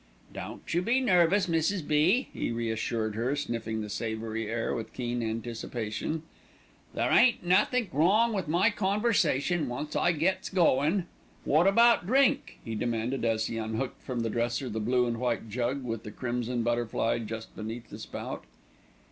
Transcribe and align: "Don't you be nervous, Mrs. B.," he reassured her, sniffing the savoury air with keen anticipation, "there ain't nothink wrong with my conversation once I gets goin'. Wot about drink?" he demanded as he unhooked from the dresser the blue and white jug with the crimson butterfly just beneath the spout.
"Don't 0.33 0.73
you 0.73 0.81
be 0.81 0.99
nervous, 0.99 1.45
Mrs. 1.45 1.87
B.," 1.87 2.29
he 2.33 2.51
reassured 2.51 3.13
her, 3.13 3.35
sniffing 3.35 3.81
the 3.81 3.87
savoury 3.87 4.49
air 4.49 4.73
with 4.73 4.93
keen 4.95 5.21
anticipation, 5.21 6.23
"there 6.95 7.11
ain't 7.11 7.45
nothink 7.45 7.91
wrong 7.93 8.33
with 8.33 8.47
my 8.47 8.71
conversation 8.71 9.69
once 9.69 9.95
I 9.95 10.11
gets 10.13 10.49
goin'. 10.49 11.05
Wot 11.45 11.67
about 11.67 12.07
drink?" 12.07 12.57
he 12.65 12.73
demanded 12.73 13.23
as 13.23 13.45
he 13.45 13.59
unhooked 13.59 14.01
from 14.01 14.21
the 14.21 14.31
dresser 14.31 14.69
the 14.69 14.79
blue 14.79 15.05
and 15.05 15.17
white 15.19 15.49
jug 15.49 15.83
with 15.83 16.01
the 16.01 16.09
crimson 16.09 16.63
butterfly 16.63 17.19
just 17.19 17.55
beneath 17.55 17.91
the 17.91 17.99
spout. 17.99 18.45